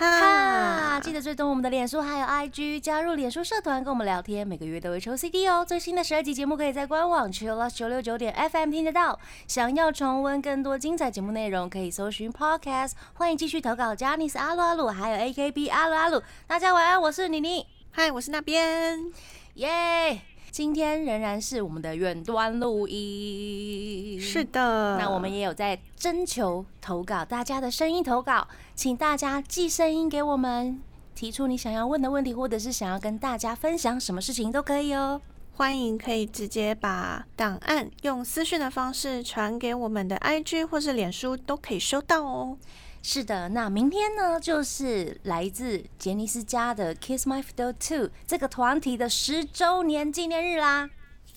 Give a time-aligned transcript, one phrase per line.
[0.00, 5.62] 哈，记得追踪我们的脸书还有 IG，加入脸书社团跟我们聊天，每个月都会抽 CD 哦。
[5.62, 9.20] 最新的十二集节目可以在官网 c h i l l o s 九六九点 FM 听得到。
[9.46, 12.92] 想要重温更多精彩节目内容，可以搜寻 Podcast。
[13.12, 16.22] 欢迎继续投稿 j a n i c e 阿鲁阿鲁，还有 AKB 阿鲁阿鲁。
[16.46, 17.66] 大家晚安，我是妮妮。
[17.90, 19.12] 嗨，我是那边。
[19.56, 20.22] 耶！
[20.50, 30.80] 今天仍然是我们的远端录音，是的，那我们也有在征求投稿，大家的声音投稿，请大家寄声音给我们，
[31.14, 35.20] 提出你想要问的问题，或者是想要跟大家分享什么事情都可以哦。
[35.54, 42.56] 欢迎可以直接把档案用私讯的方式传给我们的 IG 或是脸书，都可以收到哦。
[43.02, 50.90] 是的，那明天呢，就是来自杰尼斯家的 Kiss My Fiddle Two 这个团体的十周年纪念日啦！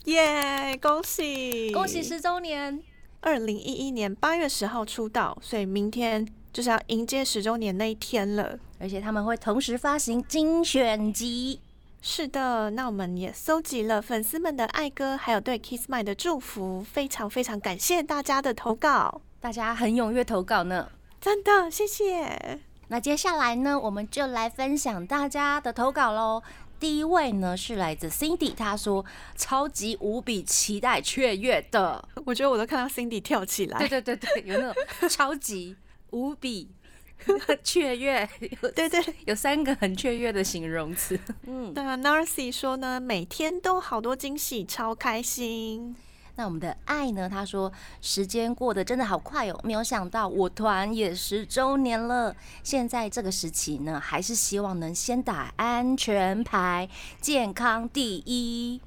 [0.03, 2.83] 耶，恭喜恭喜十周年！
[3.22, 8.59] 二零一一年八月十号出道，所以明天就是要迎接十周年那一天了。
[8.80, 11.61] 而且他们会同时发行精选集。
[12.02, 20.89] 是的，那我们也搜集了粉丝们的爱歌，还有对 Kiss My 的祝福，非常非常感谢大家的投稿，大家很踊跃投稿呢。
[21.24, 22.60] 真的，谢谢。
[22.90, 26.44] 那接下来呢，我们就来分享大家的投稿喽。
[26.82, 29.06] 第一位呢是来自 Cindy，他说
[29.38, 32.06] 超级无比期待雀跃的。
[32.26, 33.80] 我觉得我都看到 Cindy 跳起来。
[33.80, 35.78] 对对对对，有那种 超级
[36.10, 36.70] 无比
[37.64, 38.28] 雀跃。
[38.76, 41.18] 对对，有三个很雀跃的形容词。
[41.48, 45.96] 嗯，那 Narcy 说呢，每天都好多惊喜，超开心。
[46.36, 47.30] 那我们的爱呢？
[47.30, 52.36] 他说时间过得真的好快哦，没有想到我团也十周年了。
[52.64, 56.89] 现在这个时期呢，还是希望能先打安全牌，
[57.22, 58.81] 健康第一。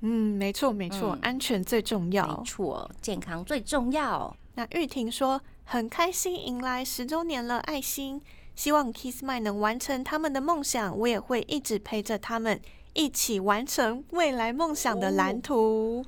[0.00, 2.26] 嗯，没错没错，安全最重要。
[2.26, 4.34] 没错，健康最重要。
[4.54, 8.22] 那玉婷说很开心迎来十周年了，爱心
[8.54, 12.58] 希望 Kiss My 能完成他们的梦想，我也会一直陪着他们
[12.94, 16.06] 一起完成未来梦想的蓝图。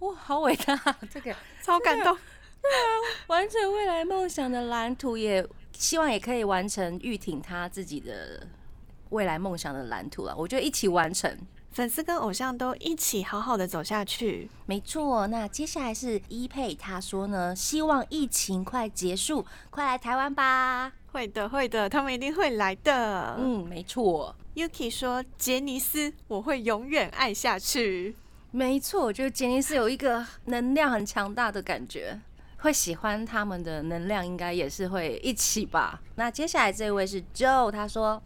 [0.00, 0.76] 哇，好伟大！
[1.12, 2.16] 这个超感动。
[2.60, 2.82] 对啊，
[3.28, 8.46] 完成未来梦想的蓝图，也希望也可以完成玉婷她自己的
[9.10, 10.34] 未来梦想的蓝图啊！
[10.36, 11.38] 我觉得一起完成，
[11.70, 14.50] 粉丝跟偶像都一起好好的走下去。
[14.66, 20.92] 没错，那接下来是一佩，他说呢，希望疫情快结束，快来台湾吧。
[21.12, 23.36] 会的，会的，他们一定会来的。
[23.38, 24.34] 嗯，没错。
[24.54, 28.14] Yuki 说，杰尼斯，我会永远爱下去。
[28.50, 32.18] 没错，我觉得杰尼斯有一个能量很强大的感觉，
[32.58, 36.00] 会喜欢他们的能量，应该也是会一起吧。
[36.14, 38.22] 那接下来这位是 Joe，他说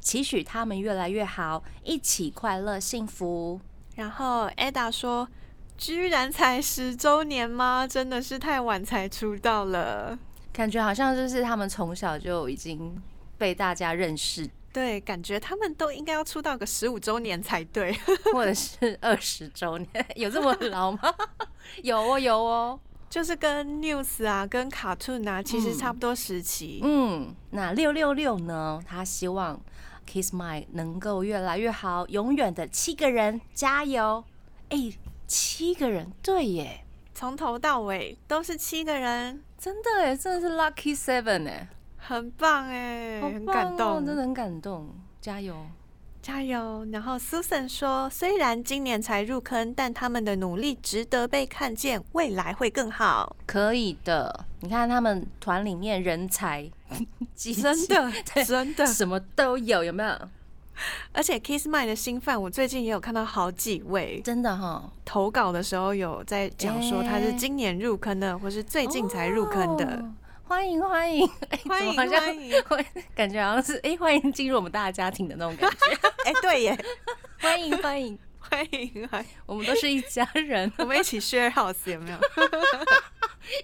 [0.00, 3.60] 期许他们越来越好，一起快乐幸福。
[3.96, 5.28] 然后 Ada 说，
[5.76, 7.86] 居然才十周年吗？
[7.86, 10.18] 真的是太晚才出道了，
[10.50, 13.00] 感觉好像就是他们从小就已经
[13.36, 14.48] 被大家认识。
[14.78, 17.92] 对，感觉他们都应该要出道个十五周年才对，
[18.32, 21.00] 或者是二十周年， 有这么老吗？
[21.82, 22.78] 有哦，有哦，
[23.10, 26.80] 就是跟 News 啊，跟 Cartoon 啊，其实差不多时期。
[26.84, 28.80] 嗯，那六六六呢？
[28.86, 29.60] 他希望
[30.06, 34.22] Kiss My 能够越来越好，永远的七个人加油！
[34.68, 34.92] 哎，
[35.26, 36.84] 七个人，对耶，
[37.14, 41.68] 从头到尾都是七个人，真的哎，真的是 Lucky Seven 哎。
[42.08, 44.88] 很棒哎，很感动，真的很感动，
[45.20, 45.54] 加油，
[46.22, 46.86] 加油！
[46.90, 53.36] 然后 Susan 说，虽然今年才入坑，但他们的努力值得被看见，未来会更好。
[53.44, 56.70] 可以的，你看他们团里面人才，
[57.36, 58.10] 真的，
[58.42, 60.18] 真的什么都有，有没有？
[61.12, 70.02] 而且 Kiss My 的新饭，我最近也有看到好几位，真的哈，投稿的时候有在讲说他是今年入坑的，或是最近才入坑的。
[70.48, 71.28] 欢迎欢迎
[71.68, 72.54] 欢迎欢迎，
[73.14, 75.76] 感觉好像是哎，欢迎进入我们大家庭的那种感觉。
[76.24, 76.84] 哎，对耶，
[77.38, 82.18] 欢迎欢迎欢迎欢迎，我们都是一家人，我们一起 share house 有没有？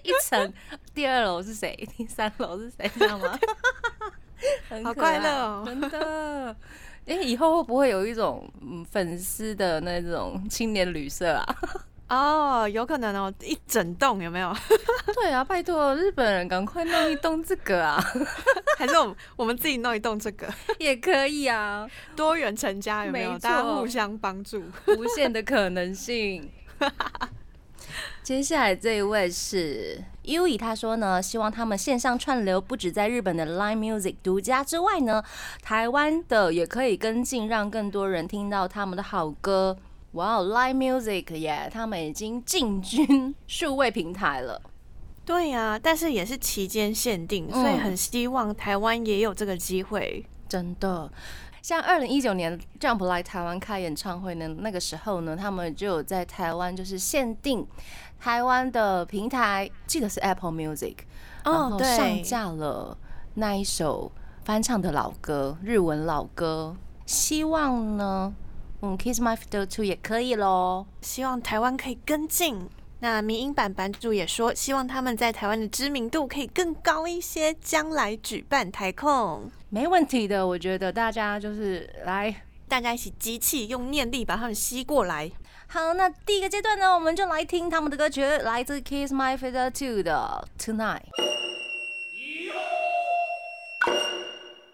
[0.03, 0.53] 一层，
[0.93, 1.75] 第二楼是谁？
[1.97, 2.87] 第三楼是谁？
[2.89, 3.37] 知道吗？
[4.83, 6.55] 好快乐哦，真的。
[7.07, 11.55] 哎，以后会不会有一种嗯粉丝的那种青年旅社啊？
[12.07, 14.55] 哦，有可能哦，一整栋有没有？
[15.15, 18.03] 对啊，拜托日本人赶快弄一栋这个啊！
[18.77, 20.47] 还是我们我们自己弄一栋这个
[20.77, 23.31] 也可以啊，多元成家有没有？
[23.39, 24.61] 大家互相帮助，
[24.97, 26.49] 无限的可能性。
[28.21, 35.23] 接下来这一位是 U 以，他说呢，希望他们线上串流不止在日本的 Line Music 独家之外呢，
[35.61, 39.77] 台湾的也可以跟进，让更多人听到他们的好歌。
[40.15, 44.61] 哇哦，Line Music 耶，他们已经进军 数位平台了。
[45.25, 50.25] 对呀，但是也是期间限定，所以很希望台湾也有这个机会。
[50.47, 51.11] 真的。
[51.61, 57.65] 像二零一九年 Jump 来台湾开演唱会呢，那个时候呢，他们就有在台湾就是限定
[58.19, 60.95] 台湾的平台，记得是 Apple Music，
[61.43, 62.95] 然后上架了
[63.33, 64.11] 那一首
[64.43, 66.77] 翻唱的老歌，日文老歌。
[67.07, 68.31] 希望呢，
[68.85, 70.85] 嗯，Kiss My Fiddle Two 也可以喽。
[71.01, 72.69] 希望台湾可以跟进。
[72.99, 80.45] 那民音版版主也说，希望他们在台湾的知名度可以更高一些，将来举办台控没问题的。
[80.45, 85.31] 我觉得大家就是来，大家一起集气，用念力把他们吸过来。
[85.65, 91.01] 好，那第一个阶段呢，我们就来听他们的歌曲，来自 Kiss My Fiddle Two 的 Tonight。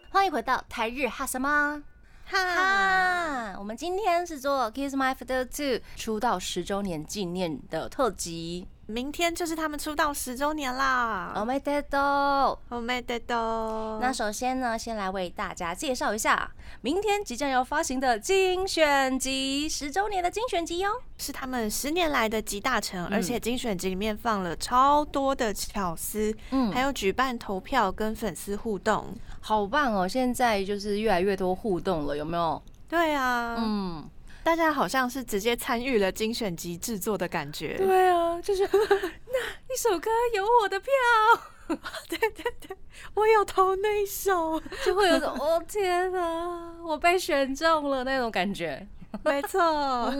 [0.09, 1.83] 欢迎回到台日哈什么？
[2.31, 11.33] 哈，我们今天是做 Kiss My f a t h e r Two 出道十周年纪念的特辑，明天就是他们出道十周年啦。
[11.35, 13.99] 我没得到，我没得到。
[13.99, 16.51] 那首先呢，先来为大家介绍一下
[16.81, 29.15] 明天即将要发行的精选集，十周年的精选集哟，是他们十年来的集大成，而且精选集里面放了超多的巧思，嗯，还有举办投票跟粉丝互动。
[29.39, 30.07] 好棒哦！
[30.07, 32.61] 现在就是越来越多互动了，有没有？
[32.87, 34.07] 对啊，嗯，
[34.43, 37.77] 大家好像是直接参与了精选集制作的感觉。
[37.77, 40.89] 对啊，就是 那一首歌有我的票，
[42.09, 42.75] 对对对，
[43.13, 48.85] 我有投那一首，就会有种 哦天哪，我被选中了那种感觉。
[49.23, 50.11] 没错，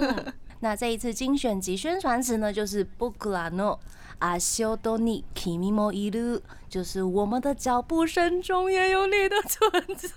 [0.60, 3.80] 那这一次精选集宣传词呢，就是布格拉诺。
[4.20, 6.40] 阿修多尼 i m i mo iru，
[6.70, 10.14] 就是我们的脚步声中也有你的存在，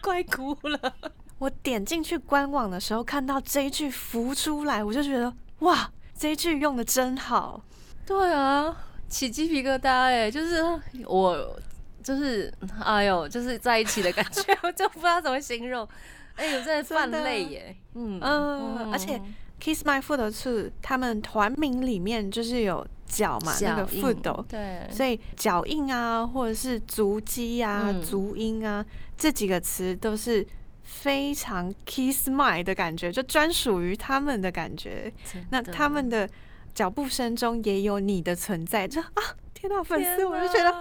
[0.00, 0.94] 快哭了。
[1.38, 7.62] 我点进去官网的时候，看到这一句浮出来，我就觉得哇，这一句用的真好。
[8.06, 8.76] 对啊，
[9.08, 10.62] 起鸡皮疙瘩哎，就是
[11.06, 11.58] 我，
[12.02, 12.52] 就是
[12.84, 15.86] 哎呦，就是在一起的感觉，我就不知道怎么形容。
[16.36, 17.76] 哎呦，真的泛泪耶。
[17.94, 19.20] 嗯嗯，而且
[19.60, 22.86] Kiss My Foot Two 他们团名里面就是有。
[23.08, 28.84] 脚嘛，那个 foot，对，所以脚印啊，或者是足迹啊、足音啊，
[29.16, 30.46] 这几个词都是
[30.88, 35.12] 非常 kiss my 的感觉，就专属于他们的感觉。
[35.50, 36.26] 那他们的
[36.74, 40.74] 脚步声中也有你的存在，就啊，天哪，粉丝我就觉得，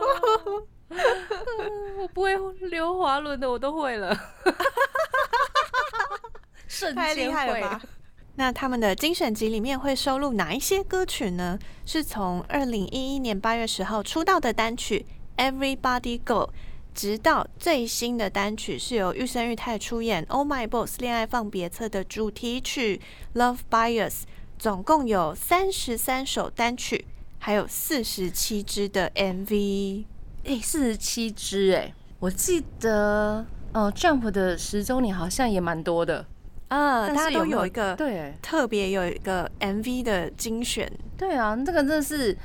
[2.00, 2.38] 我不会
[2.69, 4.18] 溜滑轮的，我都会了，
[6.95, 7.81] 太厉害了吧。
[8.36, 11.59] 那他们的精选集里面会收录哪一些歌曲呢？
[11.86, 15.06] 是从二零一一年八月十号出道的单曲
[15.51, 16.33] 《Everybody Go》，
[16.97, 22.99] 直到最新的单曲是由玉生玉太出演《Oh My Boss 恋爱放别册》的主题曲
[23.39, 24.09] 《Love Bias》，
[24.57, 27.05] 总共有三十三首单曲，
[27.38, 30.05] 还有四十七支的 MV。
[30.45, 36.25] 哎，四十七支哎，我记得哦，Jump 的十周年好像也蛮多的。
[36.69, 42.35] 啊，大家都有一个对特别有一个 MV 的精选，对啊，这个真的是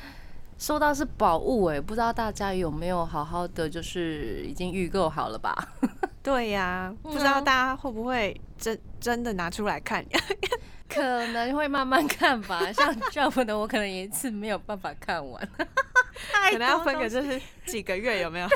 [0.58, 5.56] 收到是宝物哎，不知道大家有没有好好的就是已经预购好了吧？
[6.22, 10.04] 对呀， 不知道大家会不会真真的拿出来看？
[10.88, 15.48] 可能会慢慢看吧，像 Jump 的我可能一次没有办法看完，
[16.50, 18.48] 可能要分个就是几个月有没有？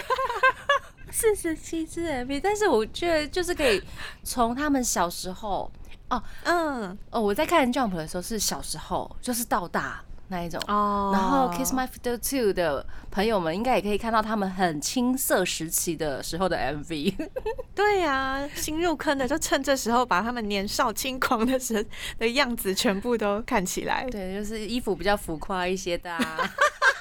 [1.10, 3.82] 四十七支 MV，但是我觉得就是可以
[4.22, 5.70] 从他们小时候
[6.10, 11.10] 哦，嗯哦，我在看 Jump 的时候是小时候，就是到大那一种哦。
[11.12, 17.14] 然后 Kiss My Fiddle Two 的朋友们应该也可以看到他们很青涩时期的时候的 MV。
[17.74, 21.84] 对呀，新入坑的就趁这时候把他们年少轻狂的时
[22.18, 24.04] 的样子全部都看起来。
[24.10, 26.10] 对，就是衣服比较浮夸一些的。
[26.12, 26.50] 啊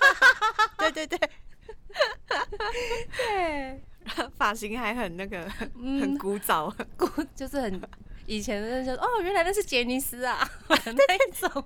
[0.78, 1.20] 对对对，
[3.18, 3.84] 对。
[4.38, 7.82] 发型还很那个，很古早，古 就是很
[8.28, 11.66] 以前的那些哦，原来那是杰尼斯啊，那一种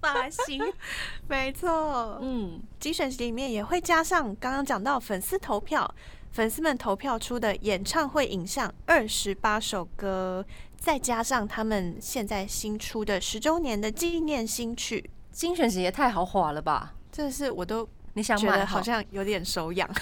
[0.00, 0.62] 发型，
[1.28, 5.92] 没错，嗯，精选集里面也会加上刚刚讲到粉丝投票，
[6.32, 10.44] 粉丝们投票出的演唱会影像二十八首歌，
[10.78, 16.94] 再加上他们现在新出的十周年的纪念新曲，精选集也太豪华了吧！
[17.12, 19.88] 真的是我都你想买，好像有点手痒。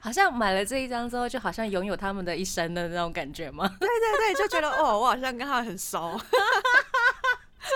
[0.00, 3.68] 好像买了这一张之后，就好像拥有他们的一生的那种感觉吗？
[3.80, 6.18] 对对对，就觉得哦，我好像跟他很熟，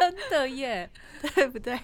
[0.02, 0.90] 真的耶，
[1.34, 1.78] 对不对？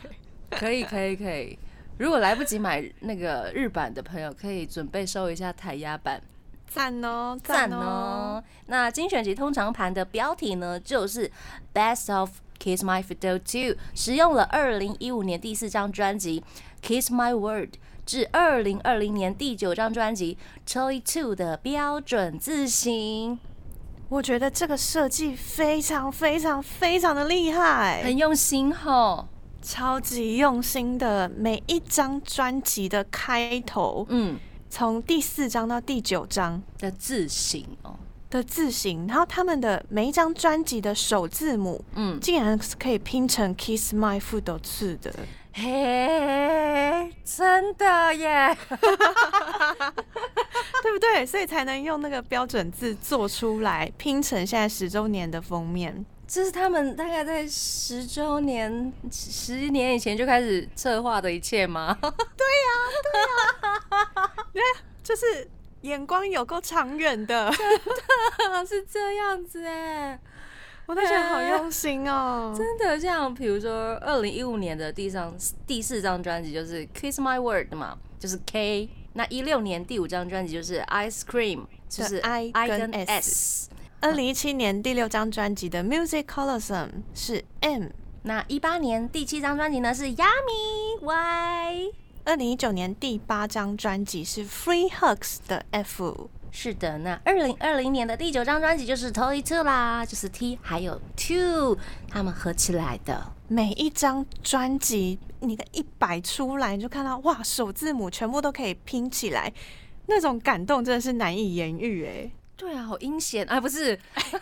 [0.50, 1.56] 可以可以可以。
[1.98, 6.20] 如果来不及买那个日版的朋友，可以准备收一下台压版。
[6.66, 8.42] 赞哦，赞哦！
[8.66, 11.30] 那精选集通常盘的标题呢，就是
[11.72, 16.42] Best of Kiss My Fiddle Two，使用了二零一五年第四张专辑
[16.82, 23.38] Kiss My Word 至二零二零年第九张专辑 Toy Two 的标准字型。
[24.08, 29.28] 我觉得这个设计非常非常非常的厉害，很用心吼，
[29.60, 31.28] 超级用心的。
[31.28, 34.38] 每一张专辑的开头，嗯。
[34.70, 37.96] 从第四章到第九章的字形哦，
[38.28, 45.14] 的字形，然后他们的每一张专辑的首字母，嗯，竟然是可以拼成 Kiss My Foot 的，
[45.60, 48.56] 嘿，真的耶，
[50.82, 51.26] 对不对？
[51.26, 56.06] 所以才能用那个标准字做出来，拼成现在十周年的封面。
[56.28, 61.98] 这是他们大概在十周年、十年以前就开始策划的一切吗？
[62.00, 62.12] 对呀，
[63.12, 64.62] 对呀，对，
[65.02, 65.50] 就是
[65.80, 67.50] 眼光有够长远的，
[68.36, 70.20] 真的是这样子哎，
[70.88, 72.54] 我都觉得好用心哦。
[72.56, 75.30] 真的，像比如说二零一五年的第三
[75.66, 78.88] 第四张专辑就是《Kiss My Word》嘛，就是 K。
[79.12, 81.58] 那一六年第五张专辑就是《Ice Cream》，
[81.90, 83.68] 就是 I 跟 S。
[84.00, 87.88] 二零一七年第六张专辑的《Music Colosseum》是 M，
[88.22, 91.92] 那一八年第七张专辑呢是 Yummy Y，
[92.24, 101.78] 二零一九年第八张专辑是 Free Hugs 的 F，是的，那二零二零年的第九张专辑就是 Toy Two 啦，就是 T 还有 Two
[102.08, 103.32] 他们合起来的。
[103.46, 109.52] 每一张专辑你的一摆出来，你就看到哇，首字母全部都可以拼起来，
[110.06, 112.30] 那种感动真的是难以言喻哎。
[112.56, 114.32] 对啊，好阴险哎，不是阴 险，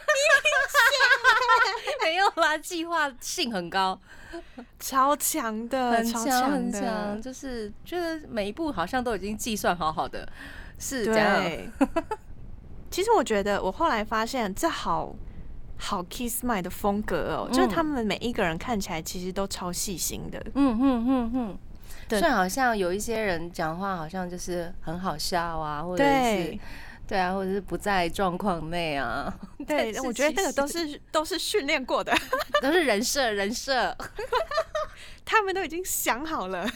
[2.03, 4.01] 没有啦，计划性很高，
[4.81, 10.27] 超强的，很强很强，就是觉得每一步好像都已经计算好好的，
[10.79, 11.45] 是这样。
[12.91, 15.15] 其实我觉得，我后来发现这好
[15.77, 21.59] 好 Kiss My 的风格哦，就是他们每一个人看起来其实都超细心的，嗯嗯嗯嗯，
[22.09, 26.59] 虽然好像有一些人讲话好像就是很好笑啊，或者是。
[27.09, 29.33] 对啊，或者是不在状况内啊。
[29.65, 32.13] 对，我觉得那个都是都是训练过的，
[32.61, 33.97] 都是人设人设，
[35.25, 36.69] 他们都已经想好了。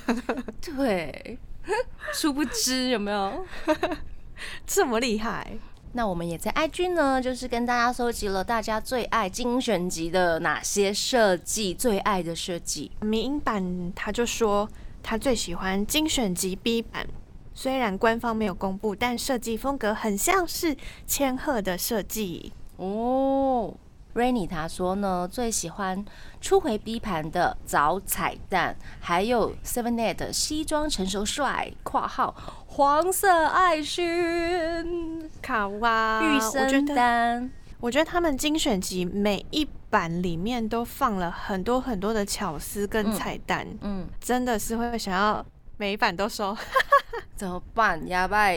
[0.61, 1.37] 对，
[2.13, 3.45] 殊不知有没有
[4.67, 5.59] 这么厉害？
[5.93, 12.93] 那我们也在 IG 呢，就是跟大家收集了大家最爱精选集的哪些设计，最爱的设计。
[13.01, 14.69] 民音版他就说
[15.03, 17.07] 他最喜欢精选集 B 版。
[17.53, 20.77] 虽然官方没有公布，但设计风格很像是
[21.07, 23.75] 千鹤的设计哦。
[24.15, 26.05] Rainy 他说呢，最喜欢
[26.41, 32.35] 初回 B 盘的早彩蛋，还有 Seven Eight 西装成熟帅（括号
[32.67, 37.51] 黄色爱心卡哇玉生丹）。
[37.79, 45.45] 我觉得他们精选集每一版里面都放了很多很多的巧思跟彩蛋，嗯，真的是会想要
[45.79, 46.55] 每一版都收。
[47.37, 48.07] 怎么办？
[48.09, 48.51] 哑巴？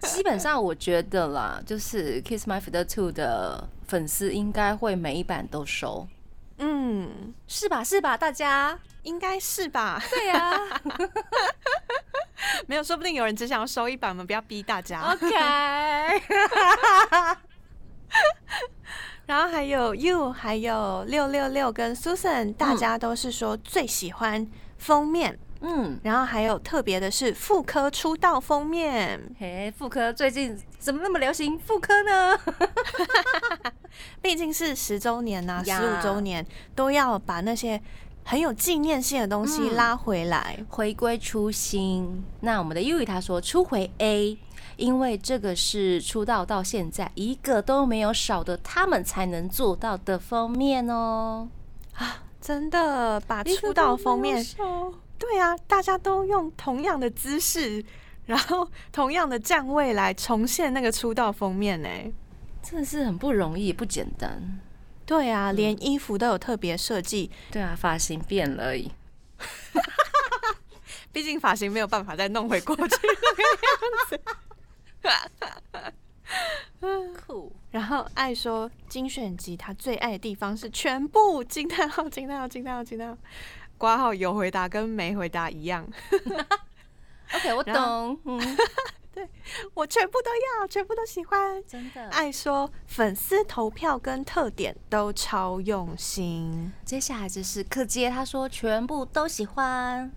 [0.00, 6.06] 基本上我觉得啦，就是 Kiss My Feet Two 的粉丝应该会每一版都收。
[6.58, 7.82] 嗯，是吧？
[7.82, 8.16] 是吧？
[8.16, 10.00] 大家应该是吧？
[10.10, 10.52] 对呀。
[12.68, 15.00] 没有，说不定有人只想要收一版，我们不要逼大家。
[15.12, 15.28] OK。
[19.26, 24.46] 然后还有 You，还有六六六跟 Susan，大家都是说最喜欢
[24.78, 25.38] 封面。
[25.60, 32.38] 嗯，然后还有特别的是妇科出道封面，嘿，妇科最近怎么那么流行妇科呢？
[34.22, 37.80] 毕竟是十周年呐，十五周年都要把那些
[38.24, 42.24] 很有纪念性的东西拉回来，回归初心。
[42.40, 44.38] 那我们的 U 他说初回 A，
[44.76, 51.48] 因为这个是出道到现在一个都没有少的，他们才能做到的封面哦。
[51.94, 54.44] 啊，真的把出道封面。
[55.18, 57.84] 对啊，大家都用同样的姿势，
[58.26, 61.88] 然后同样的站位来重现那个出道封面呢，
[62.62, 64.60] 真的是很不容易，不简单。
[65.04, 67.30] 对啊，连衣服都有特别设计。
[67.50, 68.92] 对啊，发型变了而已。
[71.10, 72.88] 毕竟发型没有办法再弄回过去那
[73.34, 73.70] 个样
[74.08, 74.20] 子。
[77.26, 77.50] 酷。
[77.70, 83.16] 然后爱说精选集，他最爱的地方是全部惊叹号惊叹号惊叹号惊叹号。
[83.78, 85.88] 挂号有回答跟没回答一样。
[87.34, 88.18] OK，我懂。
[89.14, 89.28] 对，
[89.74, 90.30] 我全部都
[90.60, 91.62] 要，全部都喜欢。
[91.66, 96.72] 真的，爱说粉丝投票跟特点都超用心。
[96.84, 100.12] 接下来就是柯洁，他说全部都喜欢，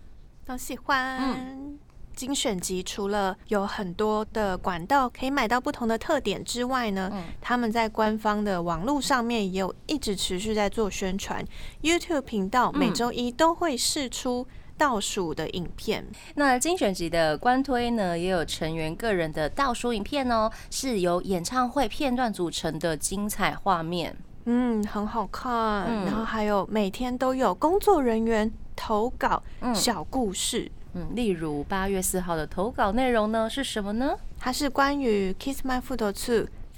[0.46, 1.80] 都喜欢。
[2.16, 11.44] 精选集除了有很多的管道可以买到不同的特点之外呢，他们在官方的网络上面也有一直持续在做宣传。
[11.82, 16.06] YouTube 频道每周一都会试出倒数的影片。
[16.36, 24.16] 那精选集的官推呢，也有成员个人的倒数影片哦，是由演唱会片段组成的精彩画面。
[24.46, 26.04] 嗯，很好看。
[26.06, 29.44] 然后还有每天都有工作人员投稿
[29.76, 30.62] 小故事。
[30.64, 30.81] 嗯，
[31.14, 34.16] 例如八月四号的投稿内容呢是什么呢？
[34.40, 36.12] 它是关于《Kiss My Foot Two》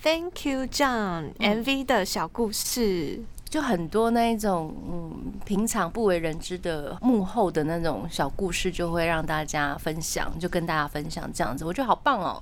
[0.02, 12.42] Thank You John MV 的小故事，就很多那一种嗯平常不为人知的幕后的那种小故事，就会让大家分享，就跟大家分享这样子，我觉得好棒哦。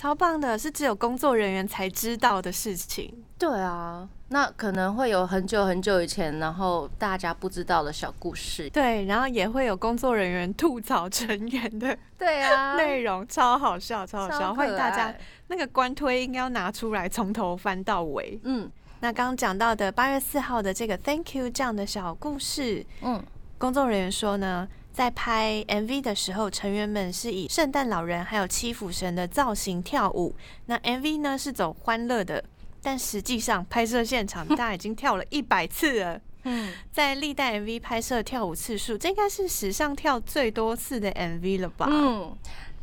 [0.00, 3.22] 超棒的，是只有工作人员才知道的事情。
[3.38, 8.70] 对啊，那可能会有很久很久以前，然后大家不知道的小故事。
[8.70, 11.94] 对，然后也会有工作人员吐槽成员的。
[12.16, 15.14] 对啊， 内容超好笑，超好笑，欢迎大家
[15.48, 18.40] 那个官推应该要拿出来，从头翻到尾。
[18.44, 23.22] 嗯，那刚刚讲到的八月四号的这个 Thank you 这样的小故事，嗯，
[23.58, 24.66] 工作人员说呢。
[24.92, 30.34] 在拍 MV 的时候，成员们是以圣诞老人还有七福神的造型跳舞。
[30.66, 32.42] 那 MV 呢是走欢乐的，
[32.82, 36.20] 但实际上拍摄现场大家已经 跳了一百次了。
[36.42, 41.86] 嗯，在历代 MV 拍摄跳舞次数，这应该是史上跳最多次的 MV 了吧？
[41.90, 42.34] 嗯，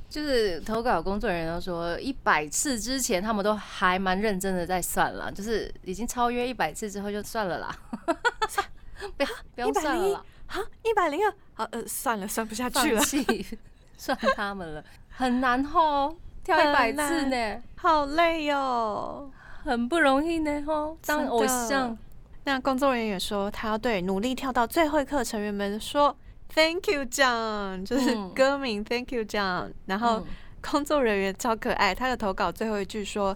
[0.10, 7.76] 就是投稿工作人员都说，一百次之前他们都还蛮认真的在算了，就是已经超越一百次之后就算了啦。
[9.18, 10.26] 不要不要算了。
[10.48, 13.02] 啊，一百零二，好，呃，算了，算不下去了，
[13.98, 19.30] 算他们了，很难哦，跳一百次呢，好累哟，
[19.64, 21.98] 很不容易呢，吼，当偶像。
[22.46, 26.16] 那工作人员说，他要对努力跳到最后一刻成员们说
[26.54, 29.74] ，Thank you John，就是歌名 Thank you John。
[29.86, 30.26] 然后
[30.62, 33.36] 工作人员超可爱，他的投稿最后一句说，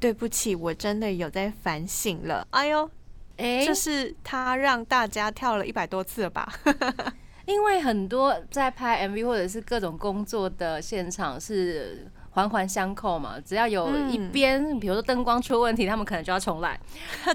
[0.00, 2.90] 对不起，我真的有在反省了，哎呦。
[3.38, 6.52] 哎，就是他让大家跳了一百多次了吧？
[7.46, 16.78] 因为很多在拍 MV 或者是各种工作的现场是环环相扣嘛，只要有一边，比如说灯光出问题，他们可能就要重来。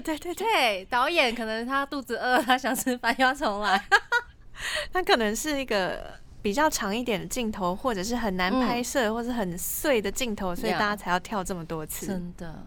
[0.04, 3.82] 对对对，导演可能他肚子饿，他想吃饭要重来。
[4.92, 12.06] 他可能是一个比较长一点的镜头，或者是很难拍摄，或者很碎的镜头，所以大家才要跳这么多次。
[12.06, 12.64] 真的，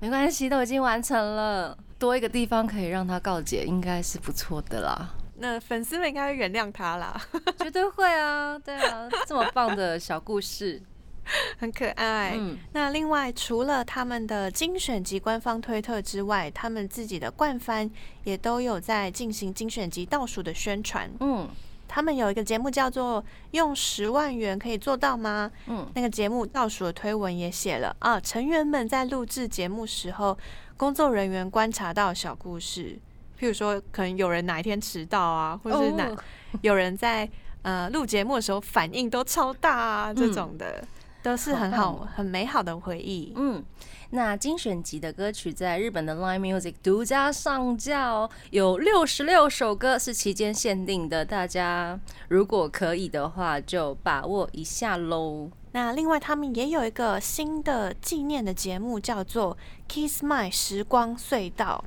[0.00, 1.76] 没关系，都已经完成了。
[1.98, 5.14] 多一个地方可以让他告解，应该是不错的啦。
[5.40, 7.20] 那粉丝们应该会原谅他啦，
[7.58, 10.80] 绝对会啊，对啊，这么棒的小故事，
[11.58, 12.34] 很可爱。
[12.36, 17.90] 嗯，那另外除了他们的精选集官方推特之外，他们自己的冠番
[18.24, 21.10] 也都有在进行精选集倒数的宣传。
[21.20, 21.48] 嗯。
[21.88, 30.36] 他们有一个节目叫做“用十万元可以做到吗？”嗯，那个节目倒数的推文也写了啊，成员们在录制节目时候，
[30.76, 32.98] 工作人员观察到小故事，
[33.40, 36.14] 譬如说可能有人哪一天迟到啊，或者是哪
[36.60, 37.28] 有人在
[37.62, 40.86] 呃录节目的时候反应都超大啊，这种的
[41.22, 43.32] 都是很好很美好的回忆。
[43.36, 43.64] 嗯。
[44.10, 55.50] 那精选集的歌曲在日本的 Line Music 独家上架哦，有六十六首歌是期间限定的，大家如果可以的话就把握一下喽。
[55.72, 61.84] 那另外他们也有一个新的纪念的节目，叫做 Kiss My 时光隧道，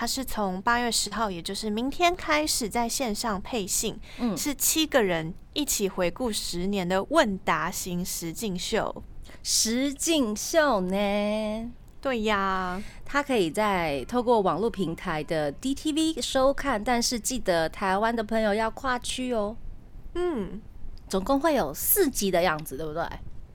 [0.00, 9.02] 它是从八月十号，也就是明天开始在线上配信，嗯，是七个人一起回顾十年的问答型实境秀。
[9.42, 11.72] 实境秀呢？
[12.00, 19.56] 对呀，它可以在透过网络平台的 DTV 收看，但是记得台湾的朋友要跨区哦。
[20.14, 20.62] 嗯，
[21.08, 23.02] 总共会有四集的样子，对不对？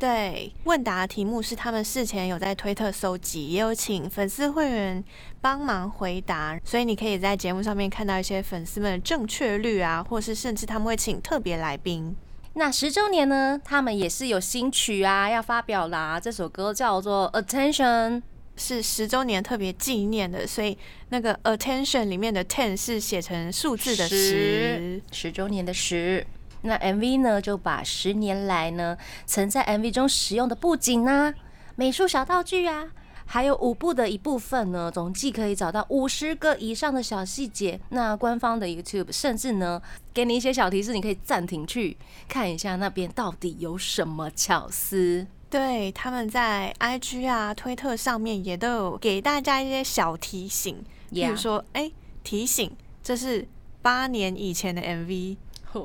[0.03, 5.01] 对，问答题目是他们事前有在推特搜集，也有请粉丝会员
[5.39, 12.13] 帮忙回答，所以你可以在节目上面看到一些粉丝们的正确率啊，或是甚至他们会请特别来宾。
[12.55, 13.61] 那十周年呢？
[13.63, 16.19] 他们也是有新曲啊，要发表啦。
[16.19, 18.17] 这首歌叫做《Attention》，
[18.57, 20.77] 是十周年特别纪念的，所以
[21.11, 26.27] 那个《Attention》里面的 Ten 是写成数字的十，十周年的十。
[26.63, 31.33] 那 MV 呢，就把十年来呢曾在 MV 中使用的布景啊、
[31.75, 32.89] 美术小道具啊。
[33.25, 37.79] 还有舞步的一部分呢，总计可以找到五十个以上的小细节。
[37.89, 39.81] 那官方的 YouTube 甚至呢，
[40.13, 41.95] 给你一些小提示，你可以暂停去
[42.27, 45.25] 看一下那边到底有什么巧思。
[45.49, 51.89] 对，他们在 IG 啊、推特上面也都有给大家一些小提醒，比如说，哎，
[52.23, 53.47] 提醒这是
[53.81, 55.37] 八年以前的 MV，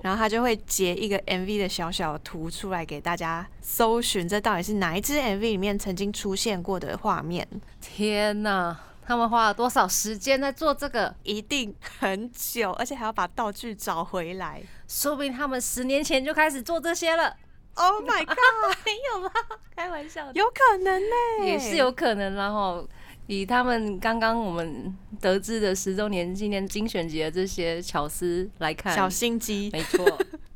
[0.02, 7.46] 然后他就会截一个 MV 的小小图出来给大家搜寻，这到底是哪一支 MV 里面曾经出现过的画面？
[7.80, 8.76] 天哪！
[9.06, 11.14] 他们花了多少时间在做这个？
[11.22, 14.62] 一定很久，而且还要把道具找回来。
[14.86, 17.34] 说不定他们十年前就开始做这些了。
[17.76, 18.36] Oh my god！
[18.84, 19.30] 没有吗？
[19.74, 22.34] 开玩笑，有可能呢，也是有可能。
[22.34, 22.86] 然后
[23.28, 29.98] 以他们刚刚我们得知的十周年纪念精选集的这些巧思来看，小心机，没错，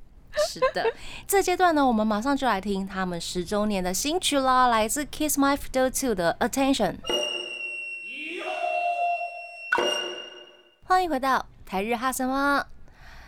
[0.48, 0.90] 是的。
[1.28, 6.94] 这阶段呢，我们马上就来听他们十周年的新曲啦，来自 Kiss My Fiddle Two 的 Attention。
[10.84, 12.64] 欢迎回到台日哈什么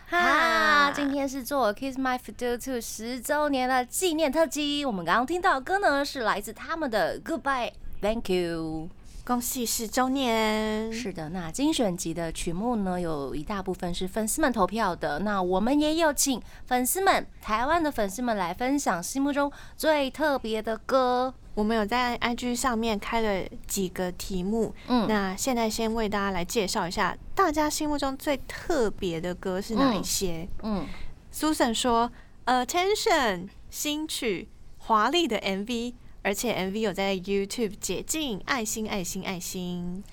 [0.09, 0.91] 哈？
[0.91, 4.83] 今天是做 Kiss My Fiddle Two 十周年的纪念特辑。
[4.83, 8.89] 我们刚刚听到的歌呢，是来自他们的 Goodbye Thank You，
[9.25, 10.93] 恭喜十周年。
[10.93, 15.17] 是的，那精选集的曲目呢，有一大部分是粉丝们投票的。
[15.19, 21.33] 那我们也有请粉丝们，台湾的粉丝们来分享心目中最特别的歌。
[21.55, 30.47] 我们有在 IG 上面开了几个题目，嗯，那现在先为大家来介绍一下，大家心目中最特别的歌是哪一些？
[30.61, 30.85] 嗯
[31.33, 32.11] ，Susan 说
[32.45, 35.93] ，Attention 新曲，华丽的 MV，
[36.25, 40.03] 而且 MV 有在 YouTube 解禁，爱心爱心爱心。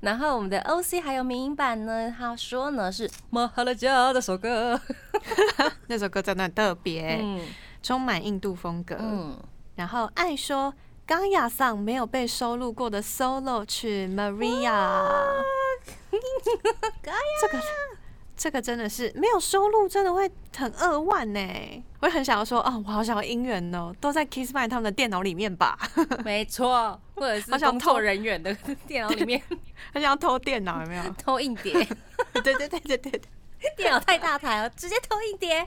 [0.00, 4.80] 然后我们的 OC 还有民音版呢，他说呢是《马哈拉加》这首歌，
[5.88, 7.40] 那首歌真的很特别，嗯，
[7.82, 9.36] 充满印度风格，嗯，
[9.74, 10.72] 然后爱说。
[11.08, 15.06] 刚雅桑没有被收录过的 solo 曲 Maria，
[17.40, 17.60] 这个
[18.36, 21.40] 这个真的是没有收入，真的会很扼腕呢。
[22.00, 25.78] 我很想要说哦，我好想要音源哦，都在 Kiss My 他们的电脑里面吧？
[26.24, 28.54] 没错，或者是工作人员的
[28.86, 29.42] 电脑里面，
[29.92, 31.02] 很想要偷电脑，有没有？
[31.18, 31.72] 偷硬碟？
[32.44, 33.20] 对对对对对，
[33.76, 35.66] 电脑太大台了，直接偷硬碟。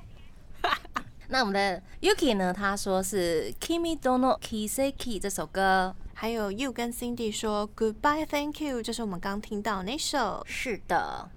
[1.31, 2.53] 那我们的 Yuki 呢？
[2.53, 10.43] 他说是 Kimi Dono Kiseki 这首歌，还有 You 跟 Cindy 说 Goodbye Thank You，就是我们刚听到那首。
[10.47, 11.29] 是的，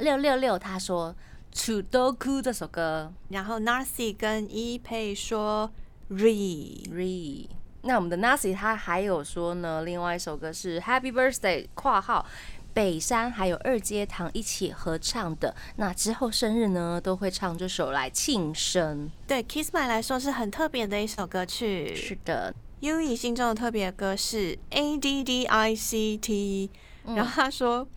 [0.00, 1.14] 六六六他说
[1.54, 5.70] Chudoku 这首歌，然后 Narcy 跟 E 佩说
[6.10, 7.48] Re Re。
[7.82, 12.26] 那我们的 Narcy 他还有说呢，另外一首歌是 Happy Birthday（ 括号）。
[12.72, 19.10] 北山还有二阶堂一起合唱的，那之后生日呢都会唱这首来庆生。
[19.26, 21.92] 对，Kiss My 来说是很特别的一首歌曲。
[21.96, 26.70] 是的，U E 心中的特别歌是 A D D I C T，
[27.06, 27.88] 然后他说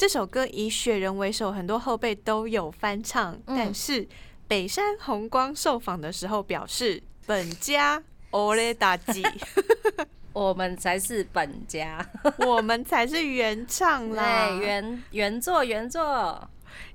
[0.00, 4.08] 这首歌以雪人为首，很多后辈都有翻唱，但是
[4.48, 9.22] 北山红光受访的时候表示，本家 ole 大吉
[10.32, 12.02] 我们才是本家，
[12.46, 16.48] 我们才是原唱啦，原原作原作。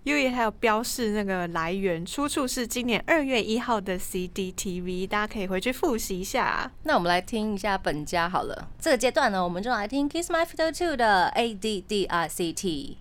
[0.03, 6.71] U E 还有标示那个来源出处是今年二月一号的 C D T V，大家可以回去复习一下。
[6.83, 8.67] 那我们来听一下本家好了。
[8.79, 12.97] 这个阶段呢，我们就来听 Kiss My Fiddle Two 的 A D D R C T。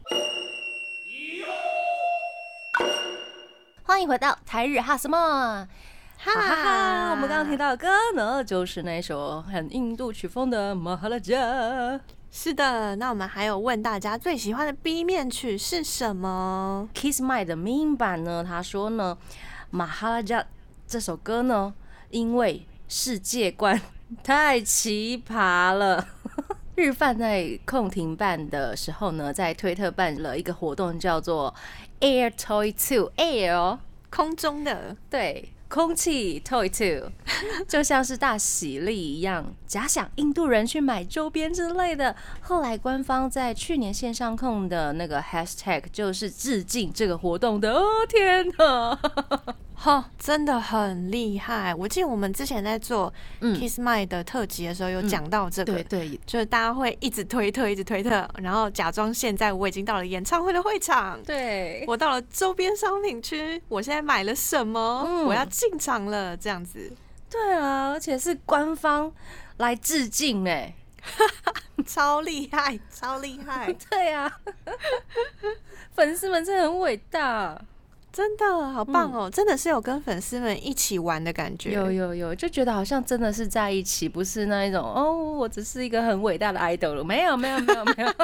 [3.82, 5.68] 欢迎回到台日哈什么？
[6.16, 7.10] 哈哈哈！
[7.10, 11.36] 我们刚刚听到的歌呢，就是那首很印度曲风的《马哈拉加》。
[12.36, 18.42] 是的，那我们还有问大家最喜欢的 B 面曲是什么？Kiss My 的 Mean 版呢？
[18.42, 19.16] 他说呢，
[19.70, 20.40] 《马哈拉加》
[20.84, 21.72] 这首歌呢，
[22.10, 23.80] 因为世界观
[24.24, 26.08] 太奇葩了。
[26.74, 31.54] 日饭在空庭办的时候呢，在推特办了一个活动，叫做
[32.00, 33.78] Air Toy Two Air，
[34.10, 35.53] 空中的对。
[35.74, 37.10] 空气 toy two，
[37.66, 39.44] 就像是大喜力一样。
[39.66, 42.14] 假想印度人去买周边之类的。
[42.40, 47.72] 后来官方在去年线上控的那个 hashtag 就是致敬这个活动的。
[47.74, 48.96] 哦天哪！
[49.74, 51.74] 哈，真的很厉害！
[51.74, 61.84] 我记得我们之前在做 Kiss My 的特辑的时候，有讲到这个，对对，就是大家会一直推特，一直推特，然后假装现在我已经到了演唱会的会场，对。
[61.86, 66.90] 我到了周边商品区，我现在买了什么，我要进场了，这样子。
[67.28, 69.12] 对啊，而且是官方
[69.58, 70.72] 来致敬哎，
[71.84, 73.70] 超厉害，超厉害！
[73.90, 74.32] 对啊，
[75.94, 77.60] 粉丝们真的很伟大。
[78.14, 79.28] 真的好棒哦！
[79.28, 88.14] 真的是有跟粉丝们一起玩的感觉，有有有，就觉得好像真的是在一起，不是那一种哦，我只是一个很伟大的 idol 了，没有没有没有没有，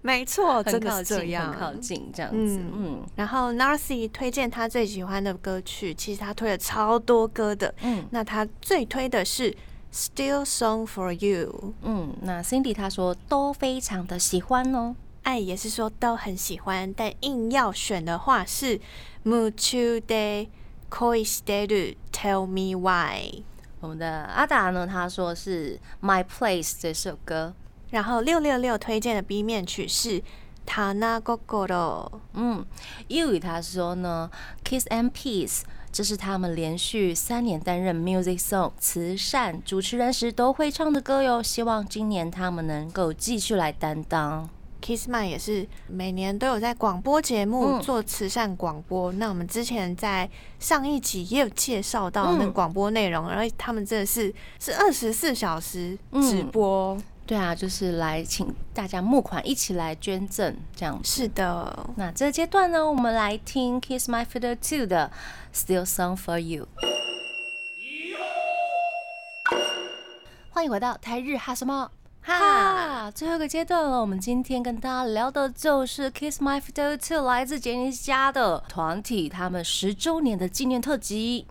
[0.00, 2.36] 没错， 真的是这，样，很靠近这样子。
[2.38, 7.74] 嗯嗯然后 Narcy 推荐他最喜欢的歌曲，其实他推了超多歌的。
[7.82, 9.50] 嗯那他最推的是
[9.92, 11.50] 《Still Song for You》，
[11.82, 14.94] 嗯，那 Cindy 她说都非常的喜欢哦。
[15.23, 18.79] 爱也是说都很喜欢，但硬要选的话是《
[19.25, 20.47] 夢中で
[20.89, 23.41] 恋してる Tell Me Why》。
[23.79, 27.53] 我们的阿达呢，他说是 My Place 这首歌。
[27.91, 30.21] 然后六六六推荐的 B 面曲是《
[30.67, 32.09] Tana Gogoro》。
[32.33, 32.65] 嗯，
[33.07, 34.29] 英语他说呢，
[34.63, 41.41] Kiss and Peace，这是他们连续三年担任 Music Song 慈善主持人时都会唱的歌哟。
[41.41, 44.49] 希望今年他们能够继续来担当。
[44.84, 49.10] Kissman 也是每年都有在广播节目嗯做慈善广播。
[49.12, 56.98] 那我们之前在上一集也有介绍到那广播内容，而他们真的是是二十四小时直嗯播。
[57.26, 61.22] 对啊，就是来请大家募款，一起来捐赠这样子。
[61.22, 65.10] 是的，那这个阶段呢，我们来听 Kiss My Fiddle Two 的
[65.54, 66.68] Still Song for You。
[70.50, 71.90] 欢迎回到台日哈什么
[72.26, 74.00] 哈，最后一个阶段了。
[74.00, 81.46] 我们今天跟大家聊的就是 Kiss My Fiddle Two 来自杰尼斯家的团体，他们十周年的纪念特辑。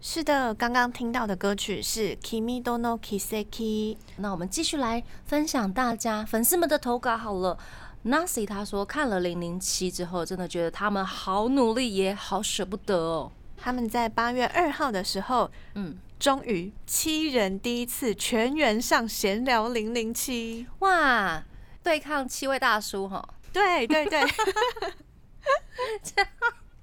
[0.00, 3.96] 是的，刚刚听到的歌曲是 Kimi do no Kiseki。
[4.18, 7.58] 那我们继续来分享大家粉丝们的投稿好了。
[8.04, 13.32] Nancy 他说看了零零七之后，真的觉得他们好努力，也好舍不得哦。
[13.56, 20.64] 他们在八月二号的时候，嗯，终于七人第一次全员上闲聊零零七。
[20.78, 21.42] 哇，
[21.82, 24.22] 对抗七位大叔哈，对对对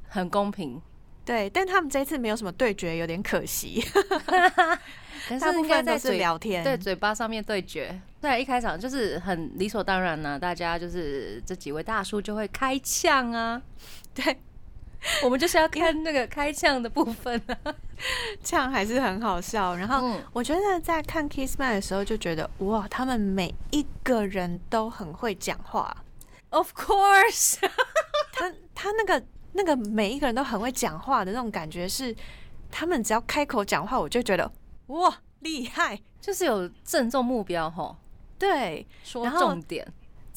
[0.09, 0.81] 很公平。
[1.23, 3.81] 对，但他们这次没有什么对决，有点可惜。
[5.29, 6.61] 可大部是应该分都是在嘴聊天。
[6.61, 7.97] 对嘴巴上面对决。
[8.19, 13.61] 对，一开场就是很理所当然呢、大家就是这几位大叔就会开枪啊。
[14.13, 14.37] 对，
[15.23, 17.75] 我们就是要看那个开枪的部分啊。
[18.43, 19.75] 这样还是很好笑。
[19.75, 25.95] 然后嗯我觉得在看 Kissman 的时候，就觉得哇，他们每一个人都很会讲话。
[26.49, 27.57] Of course，
[28.33, 32.15] 他他那个那个每一个人都很会讲话的那种感觉是，
[32.71, 34.51] 他们只要开口讲话，我就觉得
[34.87, 35.99] 哇厉害。
[36.21, 37.95] 就是有正中目标吼，
[38.37, 39.87] 对，说重点。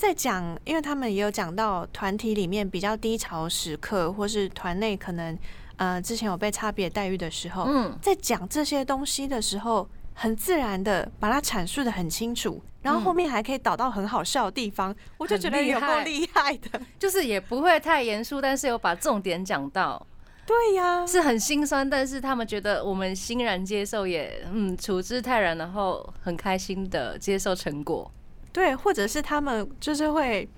[0.02, 5.38] 在讲，因为他们也有讲到团体里面比较低潮时刻，或是团内可能
[5.76, 16.80] 呃之前有被差别待遇的时候，嗯，在讲这些东西的时候，很自然的把它阐述的很清楚，然后后面还可以导到很好笑的地方，我就觉得有够厉害厉害的。
[16.98, 20.04] 就是也不会太严肃，但是有把重点讲到，
[20.44, 28.10] 对呀、是很心酸，但是他们觉得我们欣然接受也，嗯处之泰然，然后很开心的接受成果。
[28.52, 30.48] 对，或者是他们就是会。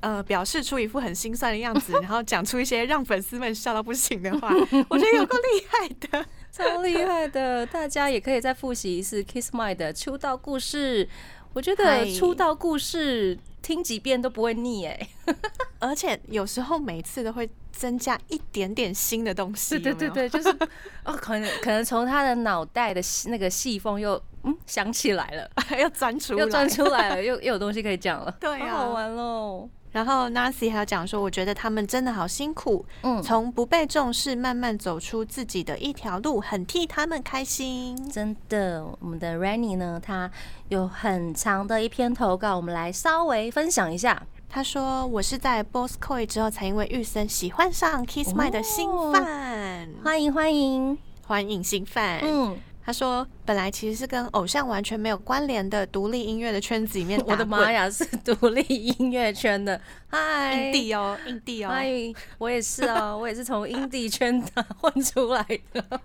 [0.00, 4.50] 呃，表示出一副很心酸的样子， 然后讲出一些让粉丝们笑到不行的话，
[4.90, 6.26] 我觉得有够厉害的。
[6.52, 11.08] 超厉害的，大家也可以再复习一次 Kiss My 的出道故事。
[11.54, 15.08] 我觉得出道故事听几遍都不会腻哎。
[15.78, 19.78] 而且有时候每次都会增加一点点新的东西。
[19.78, 20.48] 对对对对，就是
[21.04, 28.34] 哦，可能可能从他的脑袋的那个细缝又嗯想起来了， 又钻出来，又钻出来了，又 又有东西可以讲了。
[28.40, 29.68] 对啊好好玩喽。
[29.92, 37.96] 然后 Nancy 还有讲说，我觉得他们真的好辛苦，嗯，从不被重视慢慢走出自己的一条路，很替他们开心。
[38.10, 40.28] 真的，我们的 Rainy 呢，他
[40.68, 44.20] 有很长的一篇投稿，我们来稍微分享一下。
[44.54, 52.20] 他说：“我是在 Boss Koi 之后，才因为玉森喜欢上 Kiss My 的新饭，欢迎欢迎，欢迎新饭。
[52.22, 57.72] 嗯，他说：“本来其实是跟偶像完全没有关联的独立音乐的圈子里面， 我的妈！
[57.72, 61.70] 呀，是独立音乐圈的，嗨，印地哦，印地哦。
[61.70, 66.00] 欢迎，我也是哦，我也是从印地圈的混出来的。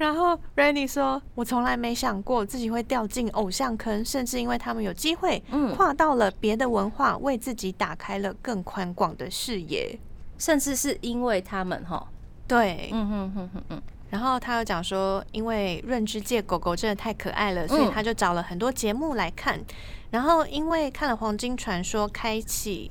[0.00, 9.98] 然后 Rainy 说：“我从来没想过自己会掉进偶像坑，甚至因为他们有机会嗯，跨到了别的文化，为自己打开了更宽广的视野。
[10.38, 12.08] 甚至是因为他们哈，
[12.48, 17.92] 对，嗯哼哼哼嗯，然后他又讲说，因为润之界狗狗真的太可爱了，所以嗯。
[17.92, 19.60] 他就找了很多节目来看。
[20.10, 22.90] 然后因为看了《黄金传说》，开启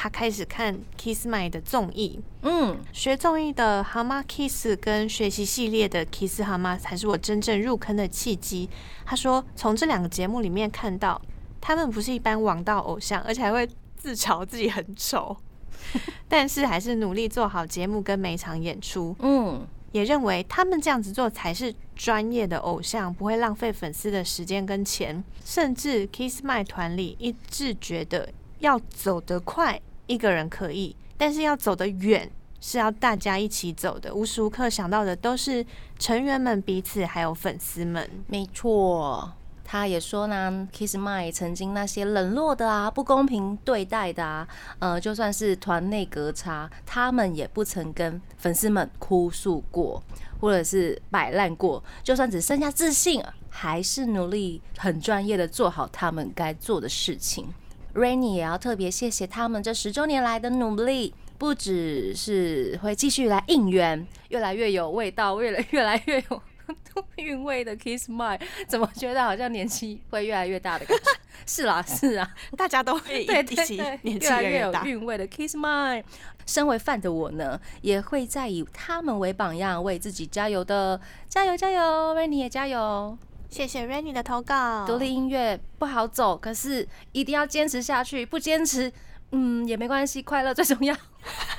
[0.00, 8.70] 他开始看 Kiss My 的综艺，嗯，学综艺的蛤蟆 Kiss 跟学习系列的 Kiss 蛤蟆才是我真正入坑的契机。
[9.04, 11.20] 他说，从这两个节目里面看到，
[11.60, 15.36] 他们不是一般王道偶像，而且还会自嘲自己很丑，
[16.28, 19.16] 但是还是努力做好节目跟每场演出。
[19.18, 25.24] 嗯，也认为他们这样子做才是专业的偶像，不会浪费粉丝的时间跟钱。
[25.44, 32.28] 甚至 Kiss My 团里一致觉得要走得快，一个人可以，但是要走得远，
[32.60, 34.12] 是要大家一起走的。
[34.12, 35.64] 无时无刻想到的都是
[35.98, 38.10] 成员们彼此，还有粉丝们。
[38.26, 39.32] 没错。
[39.70, 50.02] 他也说呢，Kiss My 曾经那些冷落的啊、不公平对待的啊，呃，就算是团内隔差，他们也不曾跟粉丝们哭诉过，
[50.40, 51.84] 或者是摆烂过。
[52.02, 57.46] 就算只剩下自信，还是努力很专业的做好他们该做的事情。
[57.94, 66.42] Rainy 也要特别谢谢他们这十周年来的努力，不只是会继续来应援，越来越有味道，越来越来越有。
[67.16, 71.04] 韵味的 Kiss My，怎么觉得好像年纪会越来越大的感觉？
[71.46, 76.04] 是啦，是啊，大家都会一起年纪越来越有韵味的 Kiss My。
[76.44, 81.00] 身为饭的我呢，也会在以他们为榜样，为自己加油的。
[81.28, 81.80] 加油加油
[82.14, 83.16] ，Rainy 也加油！
[83.50, 84.86] 谢谢 Rainy 的投稿。
[84.86, 88.24] 独立音乐不好走，可是一定要坚持下去。
[88.24, 88.92] 不坚持，
[89.32, 90.94] 嗯，也没关系，快乐最重要。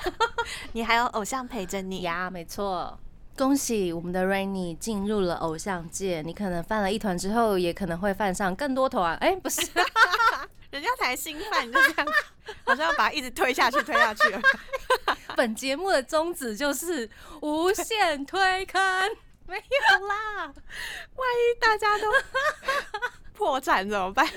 [0.73, 2.99] 你还有偶像陪着你呀，没错。
[3.37, 9.15] 恭喜我们的 Rainy 进入了偶像界，你可能犯了一团之后，也可能会犯上更多团。
[9.17, 9.61] 哎，不是，
[10.71, 12.07] 人家才新犯，你就这样，
[12.65, 14.21] 好像要把它一直推下去，推下去。
[15.35, 17.09] 本节目的宗旨就是
[17.41, 18.81] 无限推坑，
[19.49, 20.45] 没有啦。
[20.45, 22.05] 万一大家都
[23.33, 24.27] 破产怎么办？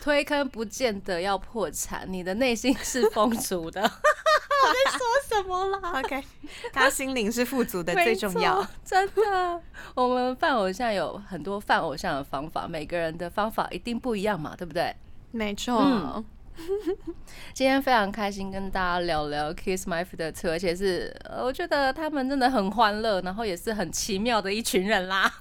[0.00, 3.80] 推坑不见得要破产，你的内心是丰足的。
[3.80, 6.00] 我在说什么啦？
[6.00, 6.24] OK，
[6.72, 8.66] 他心灵是富足的，最重要。
[8.84, 9.62] 真的，
[9.94, 14.94] 我们犯偶像有很多犯偶像的方法，每个人的方法一定不一样嘛，对不对？
[15.30, 16.24] 没错。
[17.52, 25.32] 今天非常开心跟大家聊聊 Kiss My Feet 的车，而且是我觉得他们真的很欢乐，然后也是很奇妙的一群人啦。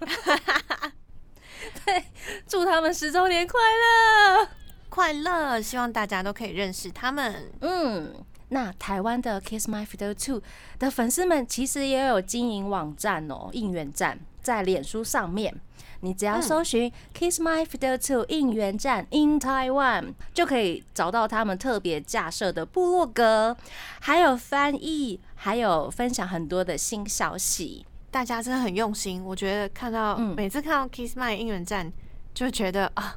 [1.86, 2.04] 对，
[2.48, 4.48] 祝他们十周年快乐，
[4.90, 5.62] 快乐！
[5.62, 7.52] 希望大家都可以认识他们。
[7.62, 8.14] 嗯，
[8.50, 10.42] 那台湾的 Kiss My Fiddle Two
[10.80, 15.56] 的粉丝们其实也有经营网站哦，应援站在脸书上面，
[16.04, 23.56] 你只要搜寻 Kiss My Fiddle Two 应援站 in Taiwan，就可以找到他们特别架设的部落格，
[24.02, 27.86] 还有翻译，还有分享很多的新消息。
[28.12, 31.90] 大家真的很用心，我觉得看到每次看到 Kiss My 应援站，
[32.34, 33.16] 就觉得啊，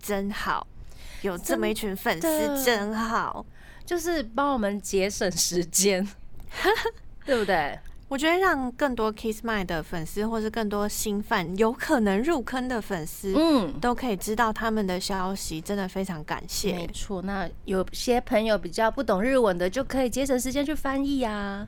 [0.00, 0.64] 真好，
[1.22, 3.44] 有这么一群粉丝真好，
[3.84, 6.08] 就是帮我们节省时间，
[7.26, 7.76] 对不对？
[8.10, 16.74] 我觉得让更多 Kiss My 的粉丝，或是更多新饭有可能入坑的粉丝，嗯，都可以知道他们的消息，真的非常感谢。
[16.74, 21.64] 没错，那有些朋友比较不懂日文的，就可以节省时间去翻译啊。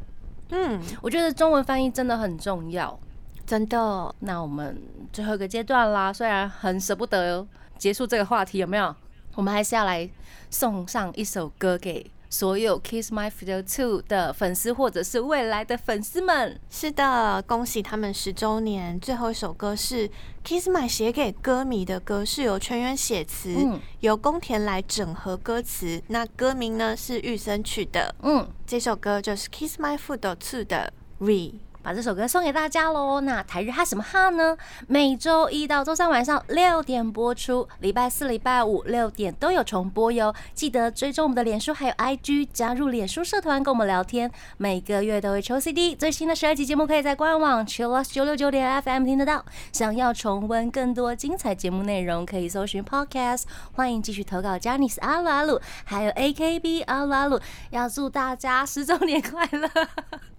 [0.51, 2.99] 嗯，我觉得中文翻译真的很重要，
[3.47, 4.13] 真的。
[4.19, 4.77] 那我们
[5.13, 7.47] 最后一个阶段啦，虽然很舍不得
[7.79, 8.93] 结束这个话题，有没有？
[9.37, 10.11] 我们还是要来
[10.51, 12.11] 送上一首歌给。
[12.33, 18.99] 所有 Kiss My Fiddle Two 的粉丝，或者是未来的粉丝们，是的，恭喜他们十周年。
[18.99, 20.09] 最后一首歌是
[20.43, 23.55] Kiss My 写给歌迷的歌，是由全员写词，
[24.01, 26.03] 由宫田来整合歌词。
[26.09, 28.15] 那歌名呢是玉生取的。
[28.23, 30.91] 嗯，这首歌就是 Kiss My Fiddle Two 的
[31.21, 31.53] Re。
[31.83, 33.21] 把这首歌送给大家喽！
[33.23, 34.57] 那台日哈什么哈呢？
[34.87, 40.33] 每周一到周三晚上六点播出，礼拜四、礼拜五六点都有重播哟。
[40.55, 44.31] 记得追踪我们的脸书还有 IG，加入脸书社团跟我们聊天。
[44.59, 49.45] 每个月都会抽 CD，最新的十二集节目可以在官网 Chillus 九六九点 FM 听得到。
[49.73, 53.43] 想要重温更多精彩节目内容，可以搜寻 Podcast。
[53.73, 57.41] 欢迎继续投稿 j a n i c e 阿鲁阿鲁，还有 AKB 阿鲁阿鲁。
[57.71, 59.69] 要祝大家十周年快乐！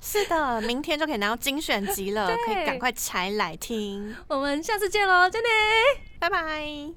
[0.05, 4.13] 是的，明天就可以拿到精选集了，可以赶快拆来听。
[4.27, 5.49] 我们下次见喽，真的，
[6.19, 6.93] 拜拜。